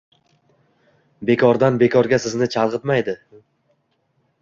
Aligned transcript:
bekordan-bekorga 1.31 2.21
sizni 2.27 2.51
chalg‘itmaydi. 2.59 3.19